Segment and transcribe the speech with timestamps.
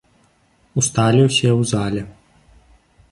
[0.81, 2.01] Усталі ўсе ў зале.